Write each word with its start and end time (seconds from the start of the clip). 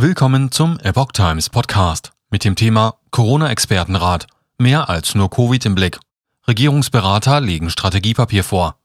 Willkommen 0.00 0.52
zum 0.52 0.78
Epoch 0.78 1.10
Times 1.10 1.50
Podcast 1.50 2.12
mit 2.30 2.44
dem 2.44 2.54
Thema 2.54 2.94
Corona-Expertenrat. 3.10 4.28
Mehr 4.56 4.88
als 4.88 5.16
nur 5.16 5.28
Covid 5.28 5.66
im 5.66 5.74
Blick. 5.74 5.98
Regierungsberater 6.46 7.40
legen 7.40 7.68
Strategiepapier 7.68 8.44
vor. 8.44 8.76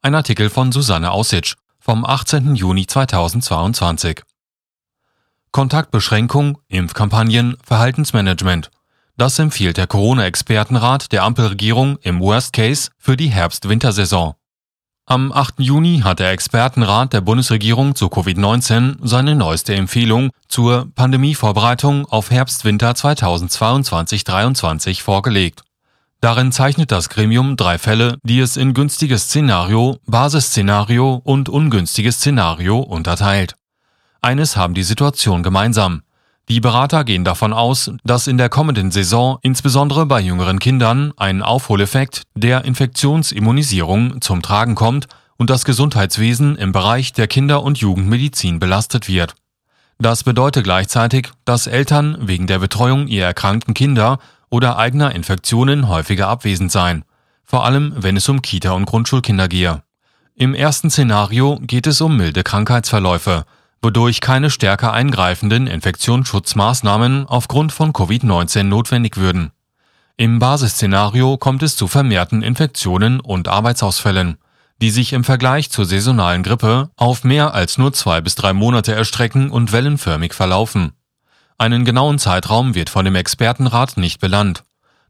Ein 0.00 0.14
Artikel 0.14 0.48
von 0.48 0.72
Susanne 0.72 1.10
Aussitsch 1.10 1.56
vom 1.78 2.06
18. 2.06 2.54
Juni 2.54 2.86
2022. 2.86 4.22
Kontaktbeschränkung, 5.52 6.56
Impfkampagnen, 6.68 7.58
Verhaltensmanagement. 7.62 8.70
Das 9.18 9.38
empfiehlt 9.38 9.76
der 9.76 9.86
Corona-Expertenrat 9.86 11.12
der 11.12 11.24
Ampelregierung 11.24 11.98
im 11.98 12.20
Worst 12.20 12.54
Case 12.54 12.88
für 12.96 13.18
die 13.18 13.28
Herbst-Wintersaison. 13.28 14.32
Am 15.06 15.32
8. 15.32 15.56
Juni 15.58 16.00
hat 16.02 16.18
der 16.18 16.30
Expertenrat 16.30 17.12
der 17.12 17.20
Bundesregierung 17.20 17.94
zu 17.94 18.06
Covid-19 18.06 18.96
seine 19.02 19.34
neueste 19.34 19.74
Empfehlung 19.74 20.30
zur 20.48 20.90
Pandemievorbereitung 20.94 22.06
auf 22.06 22.30
Herbst-Winter 22.30 22.92
2022-23 22.92 25.02
vorgelegt. 25.02 25.62
Darin 26.22 26.52
zeichnet 26.52 26.90
das 26.90 27.10
Gremium 27.10 27.58
drei 27.58 27.76
Fälle, 27.76 28.16
die 28.22 28.40
es 28.40 28.56
in 28.56 28.72
günstiges 28.72 29.24
Szenario, 29.24 29.98
Basisszenario 30.06 31.20
und 31.22 31.50
ungünstiges 31.50 32.16
Szenario 32.16 32.78
unterteilt. 32.78 33.56
Eines 34.22 34.56
haben 34.56 34.72
die 34.72 34.84
Situation 34.84 35.42
gemeinsam. 35.42 36.00
Die 36.50 36.60
Berater 36.60 37.04
gehen 37.04 37.24
davon 37.24 37.54
aus, 37.54 37.90
dass 38.04 38.26
in 38.26 38.36
der 38.36 38.50
kommenden 38.50 38.90
Saison 38.90 39.38
insbesondere 39.40 40.04
bei 40.04 40.20
jüngeren 40.20 40.58
Kindern 40.58 41.12
ein 41.16 41.40
Aufholeffekt 41.42 42.22
der 42.34 42.66
Infektionsimmunisierung 42.66 44.20
zum 44.20 44.42
Tragen 44.42 44.74
kommt 44.74 45.06
und 45.38 45.48
das 45.48 45.64
Gesundheitswesen 45.64 46.56
im 46.56 46.72
Bereich 46.72 47.14
der 47.14 47.28
Kinder- 47.28 47.62
und 47.62 47.78
Jugendmedizin 47.78 48.58
belastet 48.58 49.08
wird. 49.08 49.34
Das 49.98 50.22
bedeutet 50.22 50.64
gleichzeitig, 50.64 51.30
dass 51.46 51.66
Eltern 51.66 52.18
wegen 52.20 52.46
der 52.46 52.58
Betreuung 52.58 53.06
ihrer 53.06 53.28
erkrankten 53.28 53.72
Kinder 53.72 54.18
oder 54.50 54.76
eigener 54.76 55.14
Infektionen 55.14 55.88
häufiger 55.88 56.28
abwesend 56.28 56.70
seien, 56.70 57.04
vor 57.42 57.64
allem 57.64 57.94
wenn 57.96 58.16
es 58.18 58.28
um 58.28 58.42
Kita- 58.42 58.72
und 58.72 58.84
Grundschulkinder 58.84 59.48
gehe. 59.48 59.82
Im 60.34 60.54
ersten 60.54 60.90
Szenario 60.90 61.58
geht 61.62 61.86
es 61.86 62.00
um 62.00 62.16
milde 62.16 62.42
Krankheitsverläufe, 62.42 63.44
wodurch 63.84 64.20
keine 64.20 64.50
stärker 64.50 64.92
eingreifenden 64.92 65.66
Infektionsschutzmaßnahmen 65.66 67.26
aufgrund 67.26 67.70
von 67.70 67.92
Covid-19 67.92 68.64
notwendig 68.64 69.16
würden. 69.16 69.52
Im 70.16 70.38
Basisszenario 70.38 71.36
kommt 71.36 71.62
es 71.62 71.76
zu 71.76 71.86
vermehrten 71.86 72.42
Infektionen 72.42 73.20
und 73.20 73.48
Arbeitsausfällen, 73.48 74.38
die 74.80 74.90
sich 74.90 75.12
im 75.12 75.22
Vergleich 75.22 75.70
zur 75.70 75.84
saisonalen 75.84 76.42
Grippe 76.42 76.90
auf 76.96 77.24
mehr 77.24 77.54
als 77.54 77.78
nur 77.78 77.92
zwei 77.92 78.20
bis 78.20 78.34
drei 78.34 78.52
Monate 78.52 78.94
erstrecken 78.94 79.50
und 79.50 79.72
wellenförmig 79.72 80.34
verlaufen. 80.34 80.92
Einen 81.58 81.84
genauen 81.84 82.18
Zeitraum 82.18 82.74
wird 82.74 82.90
von 82.90 83.04
dem 83.04 83.14
Expertenrat 83.14 83.96
nicht 83.96 84.20
benannt. 84.20 84.64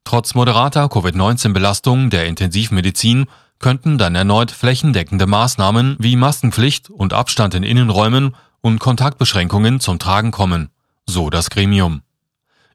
Trotz 0.04 0.34
moderater 0.34 0.88
Covid-19-Belastung 0.88 2.10
der 2.10 2.26
Intensivmedizin 2.26 3.26
könnten 3.58 3.96
dann 3.96 4.14
erneut 4.14 4.50
flächendeckende 4.50 5.26
Maßnahmen 5.26 5.96
wie 5.98 6.16
Maskenpflicht 6.16 6.90
und 6.90 7.12
Abstand 7.12 7.54
in 7.54 7.62
Innenräumen 7.62 8.34
und 8.64 8.78
Kontaktbeschränkungen 8.78 9.78
zum 9.78 9.98
Tragen 9.98 10.30
kommen, 10.30 10.70
so 11.06 11.28
das 11.28 11.50
Gremium. 11.50 12.00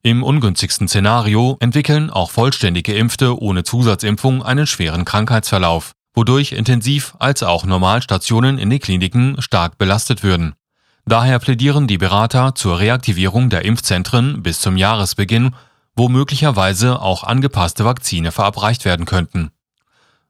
Im 0.04 0.22
ungünstigsten 0.22 0.88
Szenario 0.88 1.58
entwickeln 1.62 2.12
auch 2.12 2.30
vollständig 2.30 2.86
Geimpfte 2.86 3.42
ohne 3.42 3.64
Zusatzimpfung 3.64 4.44
einen 4.44 4.68
schweren 4.68 5.04
Krankheitsverlauf, 5.04 5.94
wodurch 6.14 6.52
Intensiv- 6.52 7.16
als 7.18 7.42
auch 7.42 7.66
Normalstationen 7.66 8.60
in 8.60 8.70
den 8.70 8.80
Kliniken 8.80 9.42
stark 9.42 9.80
belastet 9.80 10.22
würden. 10.22 10.54
Daher 11.06 11.40
plädieren 11.40 11.88
die 11.88 11.98
Berater 11.98 12.54
zur 12.54 12.78
Reaktivierung 12.78 13.50
der 13.50 13.66
Impfzentren 13.66 14.44
bis 14.44 14.62
zum 14.62 14.78
Jahresbeginn, 14.78 15.56
wo 15.96 16.08
möglicherweise 16.08 17.02
auch 17.02 17.24
angepasste 17.24 17.84
Vakzine 17.84 18.32
verabreicht 18.32 18.86
werden 18.86 19.08
könnten. 19.08 19.50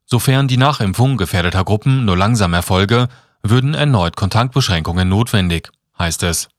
Sofern 0.06 0.48
die 0.48 0.58
Nachimpfung 0.58 1.18
gefährdeter 1.18 1.66
Gruppen 1.66 2.06
nur 2.06 2.16
langsam 2.16 2.54
erfolge, 2.54 3.10
würden 3.44 3.74
erneut 3.74 4.16
Kontaktbeschränkungen 4.16 5.10
notwendig, 5.10 5.70
heißt 5.98 6.24
es. 6.24 6.50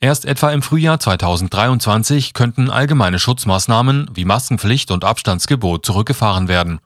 Erst 0.00 0.24
etwa 0.24 0.50
im 0.50 0.62
Frühjahr 0.62 0.98
2023 0.98 2.34
könnten 2.34 2.70
allgemeine 2.70 3.18
Schutzmaßnahmen 3.18 4.10
wie 4.14 4.24
Maskenpflicht 4.24 4.90
und 4.90 5.04
Abstandsgebot 5.04 5.86
zurückgefahren 5.86 6.48
werden, 6.48 6.80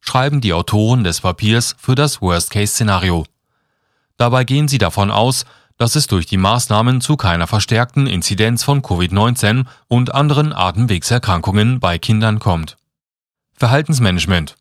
schreiben 0.00 0.40
die 0.40 0.54
Autoren 0.54 1.04
des 1.04 1.20
Papiers 1.20 1.76
für 1.78 1.94
das 1.94 2.22
Worst-Case-Szenario. 2.22 3.26
Dabei 4.16 4.44
gehen 4.44 4.68
sie 4.68 4.78
davon 4.78 5.10
aus, 5.10 5.44
dass 5.76 5.96
es 5.96 6.06
durch 6.06 6.26
die 6.26 6.36
Maßnahmen 6.36 7.00
zu 7.00 7.16
keiner 7.16 7.46
verstärkten 7.46 8.06
Inzidenz 8.06 8.62
von 8.62 8.80
Covid-19 8.80 9.66
und 9.88 10.14
anderen 10.14 10.52
Atemwegserkrankungen 10.52 11.80
bei 11.80 11.98
Kindern 11.98 12.38
kommt. 12.38 12.76
Verhaltensmanagement 13.56 14.56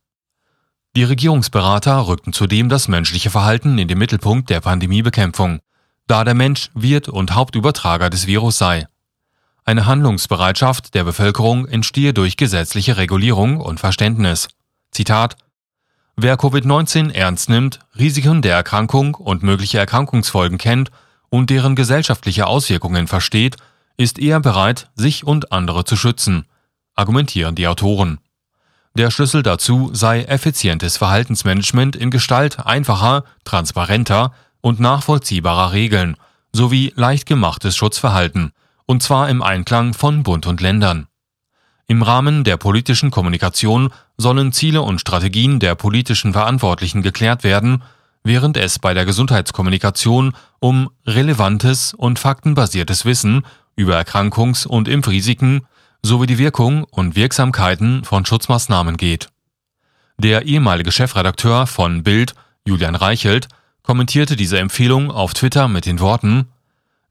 die 0.95 1.03
Regierungsberater 1.03 2.07
rückten 2.07 2.33
zudem 2.33 2.69
das 2.69 2.87
menschliche 2.87 3.31
Verhalten 3.31 3.77
in 3.77 3.87
den 3.87 3.97
Mittelpunkt 3.97 4.49
der 4.49 4.61
Pandemiebekämpfung, 4.61 5.59
da 6.07 6.23
der 6.23 6.35
Mensch 6.35 6.69
Wirt 6.75 7.09
und 7.09 7.33
Hauptübertrager 7.33 8.09
des 8.09 8.27
Virus 8.27 8.57
sei. 8.57 8.87
Eine 9.65 9.85
Handlungsbereitschaft 9.85 10.93
der 10.93 11.03
Bevölkerung 11.03 11.67
entstehe 11.67 12.13
durch 12.13 12.37
gesetzliche 12.37 12.97
Regulierung 12.97 13.59
und 13.59 13.79
Verständnis. 13.79 14.49
Zitat 14.91 15.37
Wer 16.15 16.35
Covid-19 16.35 17.11
ernst 17.11 17.49
nimmt, 17.49 17.79
Risiken 17.97 18.43
der 18.43 18.55
Erkrankung 18.55 19.15
und 19.15 19.41
mögliche 19.41 19.79
Erkrankungsfolgen 19.79 20.59
kennt 20.59 20.91
und 21.29 21.49
deren 21.49 21.75
gesellschaftliche 21.75 22.45
Auswirkungen 22.45 23.07
versteht, 23.07 23.55
ist 23.97 24.19
eher 24.19 24.39
bereit, 24.39 24.91
sich 24.95 25.23
und 25.23 25.51
andere 25.51 25.85
zu 25.85 25.95
schützen, 25.95 26.45
argumentieren 26.93 27.55
die 27.55 27.67
Autoren. 27.67 28.19
Der 28.95 29.09
Schlüssel 29.09 29.41
dazu 29.41 29.89
sei 29.93 30.21
effizientes 30.23 30.97
Verhaltensmanagement 30.97 31.95
in 31.95 32.11
Gestalt 32.11 32.63
einfacher, 32.63 33.23
transparenter 33.43 34.33
und 34.61 34.79
nachvollziehbarer 34.79 35.71
Regeln 35.71 36.15
sowie 36.51 36.93
leicht 36.95 37.25
gemachtes 37.25 37.75
Schutzverhalten, 37.75 38.51
und 38.85 39.01
zwar 39.01 39.29
im 39.29 39.41
Einklang 39.41 39.95
von 39.95 40.21
Bund 40.21 40.45
und 40.45 40.61
Ländern. 40.61 41.07
Im 41.87 42.03
Rahmen 42.03 42.43
der 42.43 42.57
politischen 42.57 43.09
Kommunikation 43.09 43.91
sollen 44.17 44.51
Ziele 44.51 44.83
und 44.83 45.01
Strategien 45.01 45.59
der 45.59 45.73
politischen 45.73 46.33
Verantwortlichen 46.33 47.01
geklärt 47.01 47.43
werden, 47.43 47.81
während 48.23 48.57
es 48.57 48.77
bei 48.77 48.93
der 48.93 49.05
Gesundheitskommunikation 49.05 50.33
um 50.59 50.91
relevantes 51.07 51.95
und 51.95 52.19
faktenbasiertes 52.19 53.05
Wissen 53.05 53.43
über 53.75 53.97
Erkrankungs- 53.99 54.67
und 54.67 54.87
Impfrisiken 54.87 55.65
sowie 56.05 56.27
die 56.27 56.37
Wirkung 56.37 56.83
und 56.83 57.15
Wirksamkeiten 57.15 58.03
von 58.03 58.25
Schutzmaßnahmen 58.25 58.97
geht. 58.97 59.29
Der 60.17 60.43
ehemalige 60.43 60.91
Chefredakteur 60.91 61.65
von 61.65 62.03
Bild, 62.03 62.35
Julian 62.65 62.95
Reichelt, 62.95 63.47
kommentierte 63.81 64.35
diese 64.35 64.59
Empfehlung 64.59 65.11
auf 65.11 65.33
Twitter 65.33 65.67
mit 65.67 65.85
den 65.85 65.99
Worten 65.99 66.47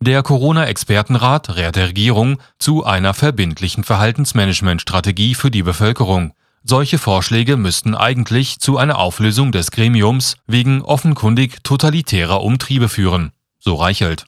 Der 0.00 0.22
Corona-Expertenrat 0.22 1.56
rät 1.56 1.76
der 1.76 1.88
Regierung 1.88 2.38
zu 2.58 2.84
einer 2.84 3.14
verbindlichen 3.14 3.84
Verhaltensmanagementstrategie 3.84 5.34
für 5.34 5.50
die 5.50 5.62
Bevölkerung. 5.62 6.32
Solche 6.64 6.98
Vorschläge 6.98 7.56
müssten 7.56 7.94
eigentlich 7.94 8.60
zu 8.60 8.78
einer 8.78 8.98
Auflösung 8.98 9.52
des 9.52 9.70
Gremiums 9.70 10.36
wegen 10.46 10.82
offenkundig 10.82 11.62
totalitärer 11.64 12.42
Umtriebe 12.42 12.88
führen, 12.88 13.32
so 13.58 13.74
Reichelt. 13.74 14.26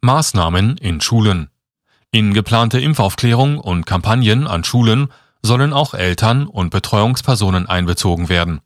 Maßnahmen 0.00 0.76
in 0.78 1.00
Schulen 1.00 1.50
in 2.10 2.32
geplante 2.32 2.80
Impfaufklärung 2.80 3.58
und 3.58 3.84
Kampagnen 3.84 4.46
an 4.46 4.64
Schulen 4.64 5.08
sollen 5.42 5.72
auch 5.72 5.94
Eltern 5.94 6.46
und 6.46 6.70
Betreuungspersonen 6.70 7.66
einbezogen 7.66 8.28
werden. 8.28 8.60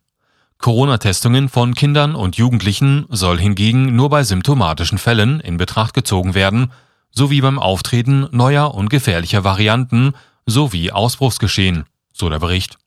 Corona-Testungen 0.58 1.48
von 1.48 1.74
Kindern 1.74 2.14
und 2.14 2.36
Jugendlichen 2.36 3.06
soll 3.08 3.38
hingegen 3.38 3.96
nur 3.96 4.10
bei 4.10 4.22
symptomatischen 4.22 4.98
Fällen 4.98 5.40
in 5.40 5.56
Betracht 5.56 5.92
gezogen 5.92 6.34
werden, 6.34 6.70
sowie 7.10 7.40
beim 7.40 7.58
Auftreten 7.58 8.28
neuer 8.30 8.74
und 8.74 8.88
gefährlicher 8.88 9.42
Varianten 9.42 10.12
sowie 10.46 10.92
Ausbruchsgeschehen, 10.92 11.84
so 12.12 12.28
der 12.28 12.38
Bericht. 12.38 12.78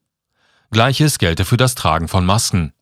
Gleiches 0.72 1.20
gelte 1.20 1.44
für 1.44 1.58
das 1.58 1.76
Tragen 1.76 2.08
von 2.08 2.26
Masken. 2.26 2.74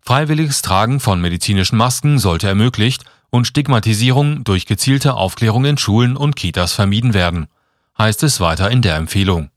Freiwilliges 0.00 0.62
Tragen 0.62 0.98
von 0.98 1.20
medizinischen 1.20 1.76
Masken 1.76 2.18
sollte 2.18 2.48
ermöglicht 2.48 3.04
und 3.36 3.46
Stigmatisierung 3.46 4.44
durch 4.44 4.66
gezielte 4.66 5.14
Aufklärung 5.14 5.64
in 5.66 5.78
Schulen 5.78 6.16
und 6.16 6.36
Kitas 6.36 6.72
vermieden 6.72 7.14
werden, 7.14 7.46
heißt 7.98 8.22
es 8.22 8.40
weiter 8.40 8.70
in 8.70 8.82
der 8.82 8.96
Empfehlung. 8.96 9.50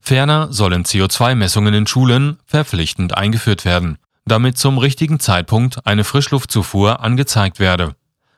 Ferner 0.00 0.52
sollen 0.52 0.84
CO2-Messungen 0.84 1.74
in 1.74 1.86
Schulen 1.86 2.38
verpflichtend 2.44 3.16
eingeführt 3.16 3.64
werden, 3.64 3.98
damit 4.26 4.58
zum 4.58 4.78
richtigen 4.78 5.18
Zeitpunkt 5.18 5.86
eine 5.86 6.04
Frischluftzufuhr 6.04 7.00
angezeigt 7.00 7.58
werde. 7.58 7.96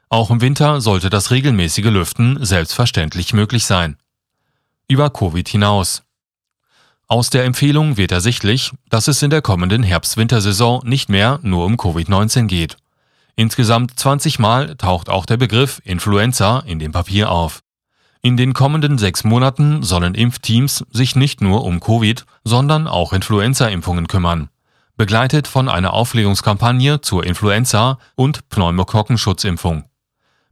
Auch 0.09 0.31
im 0.31 0.41
Winter 0.41 0.81
sollte 0.81 1.11
das 1.11 1.31
regelmäßige 1.31 1.87
Lüften 1.87 2.43
selbstverständlich 2.45 3.35
möglich 3.35 3.67
sein. 3.67 3.97
Über 4.89 5.11
Covid 5.11 5.47
hinaus. 5.47 6.05
Aus 7.09 7.31
der 7.31 7.45
Empfehlung 7.45 7.97
wird 7.97 8.13
ersichtlich, 8.13 8.73
dass 8.89 9.09
es 9.09 9.23
in 9.23 9.31
der 9.31 9.43
kommenden 9.43 9.83
Herbst-Wintersaison 9.83 10.87
nicht 10.87 11.09
mehr 11.09 11.41
nur 11.43 11.65
um 11.67 11.75
Covid-19 11.75 12.47
geht. 12.47 12.77
Insgesamt 13.39 13.97
20 13.97 14.41
Mal 14.41 14.75
taucht 14.75 15.09
auch 15.09 15.25
der 15.25 15.37
Begriff 15.37 15.81
Influenza 15.85 16.59
in 16.67 16.81
dem 16.81 16.91
Papier 16.91 17.31
auf. 17.31 17.61
In 18.21 18.37
den 18.37 18.53
kommenden 18.53 18.99
sechs 18.99 19.23
Monaten 19.23 19.85
sollen 19.85 20.17
Impfteams 20.17 20.85
sich 20.91 21.15
nicht 21.15 21.41
nur 21.41 21.63
um 21.63 21.79
Covid, 21.79 22.25
sondern 22.43 22.89
auch 22.89 23.13
Influenza-Impfungen 23.13 24.09
kümmern, 24.09 24.49
begleitet 24.97 25.47
von 25.47 25.69
einer 25.69 25.93
Aufklärungskampagne 25.93 27.01
zur 27.01 27.25
Influenza- 27.25 28.01
und 28.17 28.49
Pneumokokkenschutzimpfung. 28.49 29.85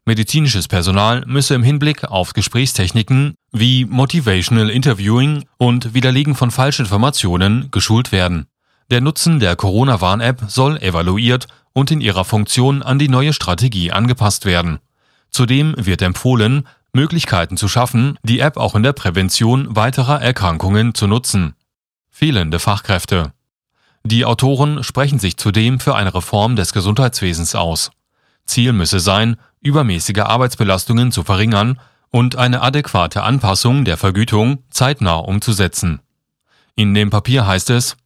Medizinisches 0.05 0.69
Personal 0.69 1.25
müsse 1.27 1.57
im 1.57 1.65
Hinblick 1.65 2.05
auf 2.05 2.35
Gesprächstechniken 2.35 3.35
wie 3.51 3.85
Motivational 3.85 4.71
Interviewing 4.71 5.45
und 5.59 5.93
Widerlegen 5.93 6.37
von 6.37 6.53
Falschinformationen 6.53 7.73
geschult 7.73 8.13
werden. 8.13 8.47
Der 8.91 9.01
Nutzen 9.01 9.41
der 9.41 9.57
Corona-Warn-App 9.57 10.45
soll 10.47 10.77
evaluiert 10.79 11.49
und 11.73 11.91
in 11.91 12.01
ihrer 12.01 12.25
Funktion 12.25 12.85
an 12.85 13.01
die 13.01 13.09
neue 13.09 13.33
Strategie 13.33 13.91
angepasst 13.91 14.45
werden. 14.45 14.79
Zudem 15.31 15.75
wird 15.77 16.03
empfohlen, 16.03 16.69
Möglichkeiten 16.93 17.57
zu 17.57 17.67
schaffen, 17.67 18.17
die 18.23 18.39
App 18.39 18.57
auch 18.57 18.77
in 18.77 18.85
der 18.85 18.93
Prävention 18.93 19.75
weiterer 19.75 20.23
Erkrankungen 20.23 20.95
zu 20.95 21.09
nutzen. 21.09 21.55
Fehlende 22.11 22.61
Fachkräfte. 22.61 23.33
Die 24.05 24.25
Autoren 24.25 24.85
sprechen 24.85 25.19
sich 25.19 25.37
zudem 25.37 25.81
für 25.81 25.97
eine 25.97 26.15
Reform 26.15 26.55
des 26.55 26.73
Gesundheitswesens 26.73 27.57
aus. 27.57 27.91
Ziel 28.47 28.73
müsse 28.73 29.01
sein, 29.01 29.37
übermäßige 29.61 30.21
Arbeitsbelastungen 30.21 31.11
zu 31.11 31.25
verringern 31.25 31.81
und 32.11 32.37
eine 32.37 32.63
adäquate 32.63 33.25
Anpassung 33.25 33.85
der 33.85 33.97
Vergütung 33.97 34.63
zeitnah 34.71 35.17
umzusetzen. 35.17 36.01
In 36.77 36.95
dem 36.95 37.11
Papier 37.11 37.49
heißt 37.49 37.71
es, 37.71 37.97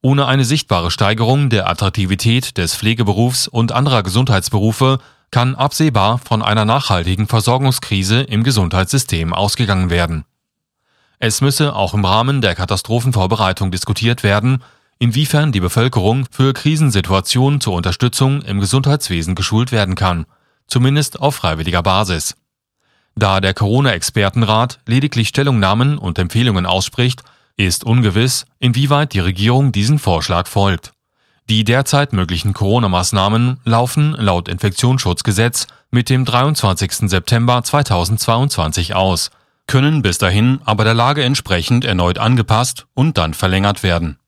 ohne 0.00 0.26
eine 0.26 0.44
sichtbare 0.44 0.90
Steigerung 0.90 1.50
der 1.50 1.68
Attraktivität 1.68 2.56
des 2.56 2.74
Pflegeberufs 2.76 3.48
und 3.48 3.72
anderer 3.72 4.02
Gesundheitsberufe 4.02 4.98
kann 5.30 5.54
absehbar 5.54 6.18
von 6.18 6.42
einer 6.42 6.64
nachhaltigen 6.64 7.26
Versorgungskrise 7.26 8.22
im 8.22 8.44
Gesundheitssystem 8.44 9.34
ausgegangen 9.34 9.90
werden. 9.90 10.24
Es 11.18 11.40
müsse 11.40 11.74
auch 11.74 11.94
im 11.94 12.04
Rahmen 12.04 12.40
der 12.40 12.54
Katastrophenvorbereitung 12.54 13.70
diskutiert 13.70 14.22
werden, 14.22 14.62
inwiefern 14.98 15.52
die 15.52 15.60
Bevölkerung 15.60 16.26
für 16.30 16.52
Krisensituationen 16.52 17.60
zur 17.60 17.74
Unterstützung 17.74 18.42
im 18.42 18.60
Gesundheitswesen 18.60 19.34
geschult 19.34 19.72
werden 19.72 19.96
kann, 19.96 20.26
zumindest 20.68 21.20
auf 21.20 21.34
freiwilliger 21.34 21.82
Basis. 21.82 22.36
Da 23.16 23.40
der 23.40 23.52
Corona-Expertenrat 23.52 24.78
lediglich 24.86 25.28
Stellungnahmen 25.28 25.98
und 25.98 26.20
Empfehlungen 26.20 26.66
ausspricht, 26.66 27.24
ist 27.58 27.84
ungewiss, 27.84 28.46
inwieweit 28.58 29.12
die 29.12 29.20
Regierung 29.20 29.72
diesen 29.72 29.98
Vorschlag 29.98 30.46
folgt. 30.46 30.92
Die 31.50 31.64
derzeit 31.64 32.12
möglichen 32.12 32.54
Corona-Maßnahmen 32.54 33.60
laufen 33.64 34.12
laut 34.12 34.48
Infektionsschutzgesetz 34.48 35.66
mit 35.90 36.08
dem 36.08 36.24
23. 36.24 37.10
September 37.10 37.62
2022 37.62 38.94
aus, 38.94 39.30
können 39.66 40.00
bis 40.00 40.16
dahin 40.16 40.60
aber 40.64 40.84
der 40.84 40.94
Lage 40.94 41.22
entsprechend 41.24 41.84
erneut 41.84 42.18
angepasst 42.18 42.86
und 42.94 43.18
dann 43.18 43.34
verlängert 43.34 43.82
werden 43.82 44.18